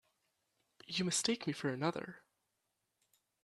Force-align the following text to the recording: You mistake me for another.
You 0.87 1.05
mistake 1.05 1.45
me 1.45 1.53
for 1.53 1.69
another. 1.69 2.23